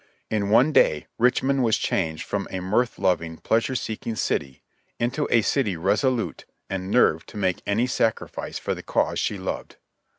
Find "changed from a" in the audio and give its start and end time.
1.77-2.59